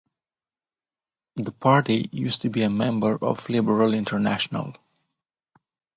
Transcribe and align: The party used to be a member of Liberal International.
The 1.35 1.51
party 1.51 2.09
used 2.11 2.41
to 2.41 2.49
be 2.49 2.63
a 2.63 2.71
member 2.71 3.19
of 3.23 3.47
Liberal 3.49 3.93
International. 3.93 4.75